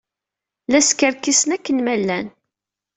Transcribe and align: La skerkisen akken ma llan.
La 0.71 0.79
skerkisen 0.89 1.53
akken 1.55 1.77
ma 1.83 1.95
llan. 1.99 2.27